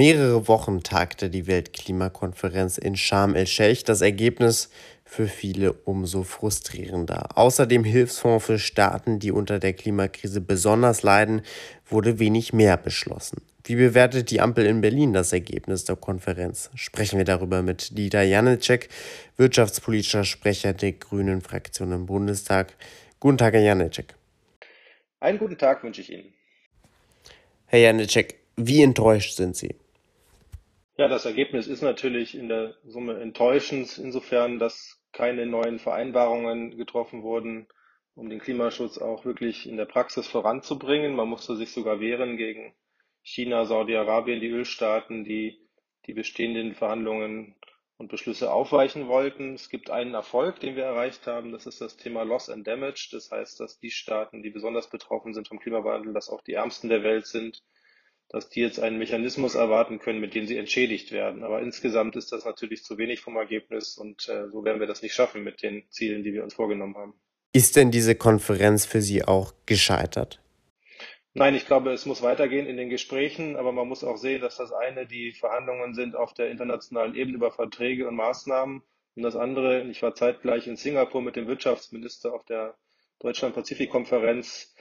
[0.00, 3.84] mehrere Wochen tagte die Weltklimakonferenz in Sharm el-Sheikh.
[3.84, 4.70] Das Ergebnis
[5.04, 7.36] für viele umso frustrierender.
[7.36, 11.42] Außer dem Hilfsfonds für Staaten, die unter der Klimakrise besonders leiden,
[11.86, 13.42] wurde wenig mehr beschlossen.
[13.64, 16.70] Wie bewertet die Ampel in Berlin das Ergebnis der Konferenz?
[16.76, 18.88] Sprechen wir darüber mit Dieter Janicek,
[19.36, 22.72] wirtschaftspolitischer Sprecher der Grünen Fraktion im Bundestag.
[23.18, 24.14] Guten Tag, Herr Janicek.
[25.20, 26.32] Einen guten Tag wünsche ich Ihnen.
[27.66, 29.74] Herr Janicek, wie enttäuscht sind Sie?
[31.00, 37.22] Ja, das Ergebnis ist natürlich in der Summe enttäuschend, insofern, dass keine neuen Vereinbarungen getroffen
[37.22, 37.68] wurden,
[38.14, 41.16] um den Klimaschutz auch wirklich in der Praxis voranzubringen.
[41.16, 42.74] Man musste sich sogar wehren gegen
[43.22, 45.66] China, Saudi-Arabien, die Ölstaaten, die
[46.04, 47.54] die bestehenden Verhandlungen
[47.96, 49.54] und Beschlüsse aufweichen wollten.
[49.54, 51.50] Es gibt einen Erfolg, den wir erreicht haben.
[51.52, 53.08] Das ist das Thema Loss and Damage.
[53.12, 56.90] Das heißt, dass die Staaten, die besonders betroffen sind vom Klimawandel, dass auch die ärmsten
[56.90, 57.62] der Welt sind,
[58.30, 61.42] dass die jetzt einen Mechanismus erwarten können, mit dem sie entschädigt werden.
[61.42, 65.02] Aber insgesamt ist das natürlich zu wenig vom Ergebnis und äh, so werden wir das
[65.02, 67.14] nicht schaffen mit den Zielen, die wir uns vorgenommen haben.
[67.52, 70.40] Ist denn diese Konferenz für Sie auch gescheitert?
[71.34, 74.56] Nein, ich glaube, es muss weitergehen in den Gesprächen, aber man muss auch sehen, dass
[74.56, 78.82] das eine die Verhandlungen sind auf der internationalen Ebene über Verträge und Maßnahmen
[79.16, 82.76] und das andere, ich war zeitgleich in Singapur mit dem Wirtschaftsminister auf der
[83.20, 84.74] Deutschland-Pazifik-Konferenz,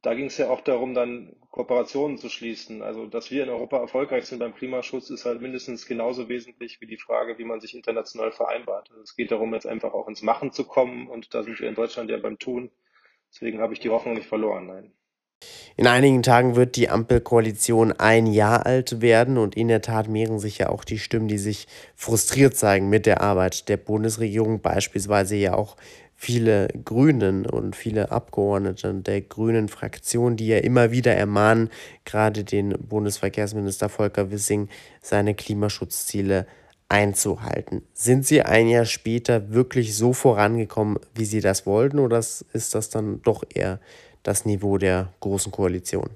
[0.00, 2.82] da ging es ja auch darum, dann Kooperationen zu schließen.
[2.82, 6.86] Also, dass wir in Europa erfolgreich sind beim Klimaschutz, ist halt mindestens genauso wesentlich wie
[6.86, 8.90] die Frage, wie man sich international vereinbart.
[8.90, 11.68] Also es geht darum, jetzt einfach auch ins Machen zu kommen und da sind wir
[11.68, 12.70] in Deutschland ja beim Tun.
[13.30, 14.92] Deswegen habe ich die Hoffnung nicht verloren, nein.
[15.76, 20.38] In einigen Tagen wird die Ampelkoalition ein Jahr alt werden und in der Tat mehren
[20.38, 25.36] sich ja auch die Stimmen, die sich frustriert zeigen mit der Arbeit der Bundesregierung, beispielsweise
[25.36, 25.76] ja auch
[26.22, 31.68] viele Grünen und viele Abgeordnete der Grünen Fraktion, die ja immer wieder ermahnen,
[32.04, 34.68] gerade den Bundesverkehrsminister Volker Wissing,
[35.00, 36.46] seine Klimaschutzziele
[36.88, 37.82] einzuhalten.
[37.92, 42.88] Sind Sie ein Jahr später wirklich so vorangekommen, wie Sie das wollten, oder ist das
[42.88, 43.80] dann doch eher
[44.22, 46.10] das Niveau der Großen Koalition?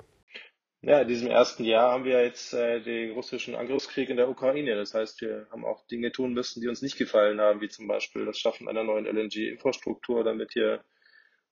[0.82, 4.76] Ja, in diesem ersten Jahr haben wir jetzt äh, den russischen Angriffskrieg in der Ukraine.
[4.76, 7.88] Das heißt, wir haben auch Dinge tun müssen, die uns nicht gefallen haben, wie zum
[7.88, 10.84] Beispiel das Schaffen einer neuen LNG-Infrastruktur, damit hier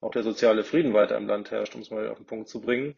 [0.00, 2.60] auch der soziale Frieden weiter im Land herrscht, um es mal auf den Punkt zu
[2.60, 2.94] bringen.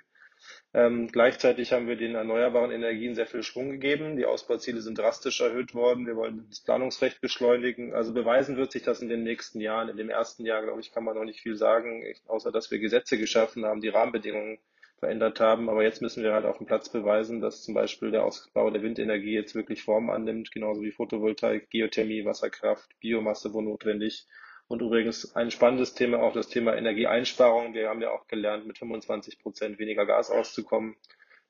[0.74, 4.16] Ähm, gleichzeitig haben wir den erneuerbaren Energien sehr viel Schwung gegeben.
[4.16, 6.06] Die Ausbauziele sind drastisch erhöht worden.
[6.06, 7.94] Wir wollen das Planungsrecht beschleunigen.
[7.94, 9.88] Also beweisen wird sich das in den nächsten Jahren.
[9.88, 12.78] In dem ersten Jahr, glaube ich, kann man noch nicht viel sagen, außer dass wir
[12.78, 14.58] Gesetze geschaffen haben, die Rahmenbedingungen
[14.98, 15.68] verändert haben.
[15.68, 18.82] Aber jetzt müssen wir halt auf dem Platz beweisen, dass zum Beispiel der Ausbau der
[18.82, 24.26] Windenergie jetzt wirklich Form annimmt, genauso wie Photovoltaik, Geothermie, Wasserkraft, Biomasse, wo notwendig.
[24.68, 27.74] Und übrigens ein spannendes Thema auch das Thema Energieeinsparung.
[27.74, 30.96] Wir haben ja auch gelernt, mit 25 Prozent weniger Gas auszukommen.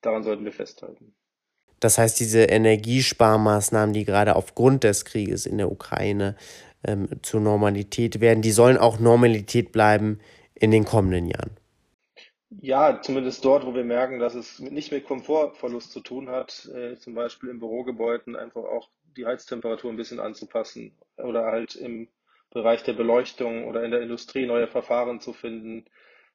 [0.01, 1.15] Daran sollten wir festhalten.
[1.79, 6.35] Das heißt, diese Energiesparmaßnahmen, die gerade aufgrund des Krieges in der Ukraine
[6.83, 10.19] ähm, zur Normalität werden, die sollen auch Normalität bleiben
[10.53, 11.51] in den kommenden Jahren.
[12.49, 16.95] Ja, zumindest dort, wo wir merken, dass es nicht mit Komfortverlust zu tun hat, äh,
[16.97, 22.07] zum Beispiel in Bürogebäuden einfach auch die Heiztemperatur ein bisschen anzupassen oder halt im
[22.51, 25.85] Bereich der Beleuchtung oder in der Industrie neue Verfahren zu finden.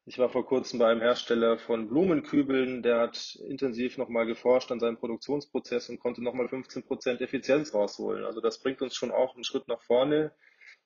[0.05, 4.81] Ich war vor kurzem bei einem Hersteller von Blumenkübeln, der hat intensiv nochmal geforscht an
[4.81, 8.25] seinem Produktionsprozess und konnte nochmal 15 Prozent Effizienz rausholen.
[8.25, 10.33] Also das bringt uns schon auch einen Schritt nach vorne,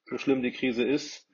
[0.04, 1.26] so schlimm die Krise ist.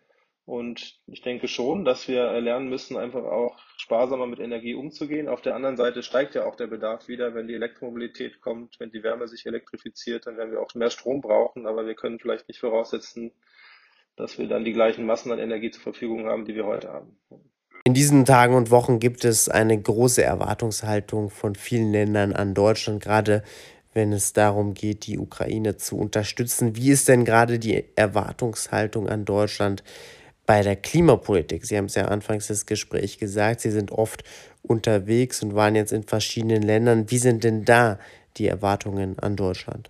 [0.44, 5.28] Und ich denke schon, dass wir lernen müssen, einfach auch sparsamer mit Energie umzugehen.
[5.28, 8.90] Auf der anderen Seite steigt ja auch der Bedarf wieder, wenn die Elektromobilität kommt, wenn
[8.90, 11.66] die Wärme sich elektrifiziert, dann werden wir auch mehr Strom brauchen.
[11.66, 13.32] Aber wir können vielleicht nicht voraussetzen,
[14.16, 17.16] dass wir dann die gleichen Massen an Energie zur Verfügung haben, die wir heute haben.
[17.84, 23.02] In diesen Tagen und Wochen gibt es eine große Erwartungshaltung von vielen Ländern an Deutschland,
[23.02, 23.42] gerade
[23.92, 26.76] wenn es darum geht, die Ukraine zu unterstützen.
[26.76, 29.82] Wie ist denn gerade die Erwartungshaltung an Deutschland
[30.52, 31.64] bei der Klimapolitik?
[31.64, 34.22] Sie haben es ja anfangs des Gesprächs gesagt, Sie sind oft
[34.60, 37.10] unterwegs und waren jetzt in verschiedenen Ländern.
[37.10, 37.98] Wie sind denn da
[38.36, 39.88] die Erwartungen an Deutschland?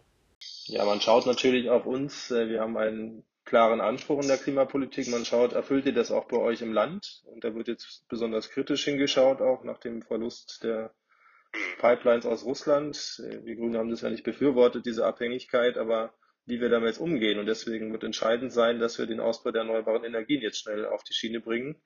[0.67, 2.31] Ja, man schaut natürlich auf uns.
[2.31, 5.09] Wir haben einen klaren Anspruch in der Klimapolitik.
[5.09, 7.25] Man schaut, erfüllt ihr das auch bei euch im Land?
[7.25, 10.93] Und da wird jetzt besonders kritisch hingeschaut, auch nach dem Verlust der
[11.81, 13.21] Pipelines aus Russland.
[13.43, 16.13] Wir Grünen haben das ja nicht befürwortet, diese Abhängigkeit, aber
[16.47, 17.39] wie wir damit umgehen.
[17.39, 21.05] Und deswegen wird entscheidend sein, dass wir den Ausbau der erneuerbaren Energien jetzt schnell auf
[21.05, 21.81] die Schiene bringen.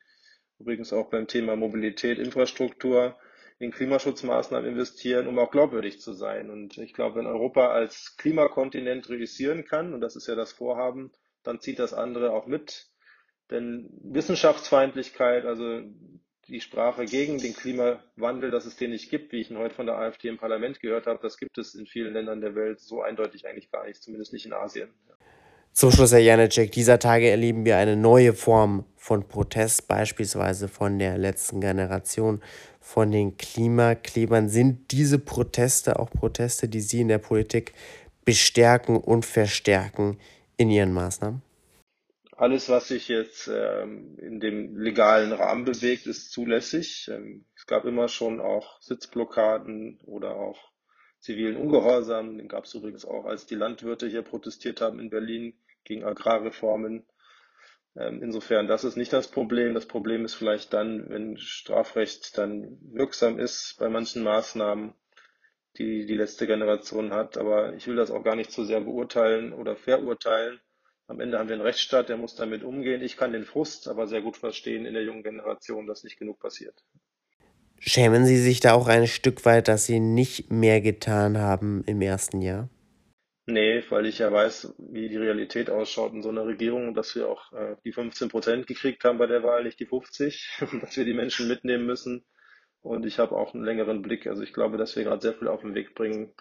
[0.58, 3.16] Übrigens auch beim Thema Mobilität, Infrastruktur,
[3.58, 6.50] in Klimaschutzmaßnahmen investieren, um auch glaubwürdig zu sein.
[6.50, 11.12] Und ich glaube, wenn Europa als Klimakontinent realisieren kann, und das ist ja das Vorhaben,
[11.42, 12.86] dann zieht das andere auch mit.
[13.50, 15.82] Denn Wissenschaftsfeindlichkeit, also
[16.48, 19.86] die Sprache gegen den Klimawandel, dass es den nicht gibt, wie ich ihn heute von
[19.86, 23.02] der AfD im Parlament gehört habe, das gibt es in vielen Ländern der Welt so
[23.02, 24.88] eindeutig eigentlich gar nicht, zumindest nicht in Asien.
[25.72, 30.98] Zum Schluss, Herr Janecek, dieser Tage erleben wir eine neue Form von Protest, beispielsweise von
[30.98, 32.40] der letzten Generation,
[32.80, 34.48] von den Klimaklebern.
[34.48, 37.74] Sind diese Proteste auch Proteste, die Sie in der Politik
[38.24, 40.16] bestärken und verstärken
[40.56, 41.42] in Ihren Maßnahmen?
[42.38, 47.08] Alles, was sich jetzt ähm, in dem legalen Rahmen bewegt, ist zulässig.
[47.10, 50.70] Ähm, es gab immer schon auch Sitzblockaden oder auch
[51.18, 52.36] zivilen Ungehorsam.
[52.36, 57.06] Den gab es übrigens auch, als die Landwirte hier protestiert haben in Berlin gegen Agrarreformen.
[57.96, 59.72] Ähm, insofern, das ist nicht das Problem.
[59.72, 64.92] Das Problem ist vielleicht dann, wenn Strafrecht dann wirksam ist bei manchen Maßnahmen,
[65.78, 67.38] die die letzte Generation hat.
[67.38, 70.60] Aber ich will das auch gar nicht zu sehr beurteilen oder verurteilen.
[71.08, 73.00] Am Ende haben wir einen Rechtsstaat, der muss damit umgehen.
[73.02, 76.40] Ich kann den Frust aber sehr gut verstehen in der jungen Generation, dass nicht genug
[76.40, 76.82] passiert.
[77.78, 82.02] Schämen Sie sich da auch ein Stück weit, dass Sie nicht mehr getan haben im
[82.02, 82.68] ersten Jahr?
[83.48, 87.28] Nee, weil ich ja weiß, wie die Realität ausschaut in so einer Regierung, dass wir
[87.28, 91.04] auch äh, die 15 Prozent gekriegt haben bei der Wahl, nicht die 50, dass wir
[91.04, 92.24] die Menschen mitnehmen müssen.
[92.80, 94.26] Und ich habe auch einen längeren Blick.
[94.26, 96.32] Also ich glaube, dass wir gerade sehr viel auf den Weg bringen,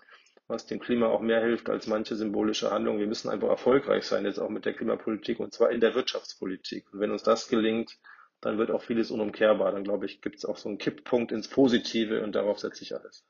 [0.47, 2.99] was dem Klima auch mehr hilft als manche symbolische Handlungen.
[2.99, 6.93] Wir müssen einfach erfolgreich sein, jetzt auch mit der Klimapolitik und zwar in der Wirtschaftspolitik.
[6.93, 7.97] Und wenn uns das gelingt,
[8.41, 9.71] dann wird auch vieles unumkehrbar.
[9.71, 12.95] Dann glaube ich, gibt es auch so einen Kipppunkt ins Positive und darauf setze ich
[12.95, 13.23] alles.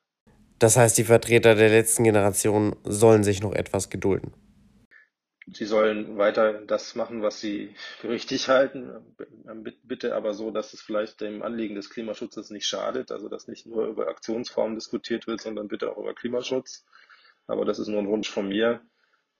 [0.59, 4.33] Das heißt, die Vertreter der letzten Generation sollen sich noch etwas gedulden.
[5.53, 8.89] Sie sollen weiter das machen, was sie für richtig halten.
[9.83, 13.11] Bitte aber so, dass es vielleicht dem Anliegen des Klimaschutzes nicht schadet.
[13.11, 16.85] Also, dass nicht nur über Aktionsformen diskutiert wird, sondern bitte auch über Klimaschutz.
[17.47, 18.81] Aber das ist nur ein Wunsch von mir.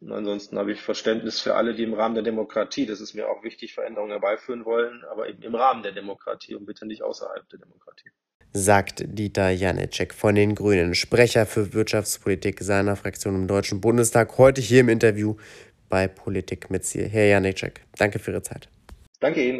[0.02, 3.30] Und ansonsten habe ich Verständnis für alle, die im Rahmen der Demokratie, das ist mir
[3.30, 7.48] auch wichtig, Veränderungen herbeiführen wollen, aber eben im Rahmen der Demokratie und bitte nicht außerhalb
[7.50, 8.10] der Demokratie.
[8.52, 14.62] Sagt Dieter Janicek von den Grünen, Sprecher für Wirtschaftspolitik seiner Fraktion im Deutschen Bundestag, heute
[14.62, 15.36] hier im Interview
[15.90, 17.04] bei Politik mit Sie.
[17.04, 18.70] Herr Janicek, danke für Ihre Zeit.
[19.20, 19.54] Danke Ihnen.